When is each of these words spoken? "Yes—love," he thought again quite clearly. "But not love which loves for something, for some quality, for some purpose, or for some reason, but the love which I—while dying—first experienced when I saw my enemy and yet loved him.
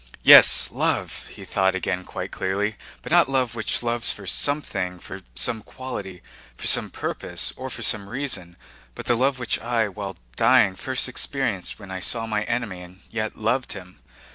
"Yes—love," 0.23 1.27
he 1.29 1.45
thought 1.45 1.75
again 1.75 2.03
quite 2.05 2.31
clearly. 2.31 2.75
"But 3.03 3.11
not 3.11 3.29
love 3.29 3.53
which 3.53 3.83
loves 3.83 4.11
for 4.11 4.25
something, 4.25 4.97
for 4.97 5.21
some 5.35 5.61
quality, 5.61 6.23
for 6.57 6.65
some 6.65 6.89
purpose, 6.89 7.53
or 7.55 7.69
for 7.69 7.83
some 7.83 8.09
reason, 8.09 8.57
but 8.95 9.05
the 9.05 9.13
love 9.15 9.37
which 9.37 9.59
I—while 9.59 10.17
dying—first 10.37 11.07
experienced 11.07 11.77
when 11.77 11.91
I 11.91 11.99
saw 11.99 12.25
my 12.25 12.41
enemy 12.45 12.81
and 12.81 13.01
yet 13.11 13.37
loved 13.37 13.73
him. 13.73 13.99